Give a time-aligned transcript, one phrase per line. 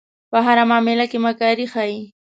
[0.31, 1.99] په هره معامله کې مکاري ښيي.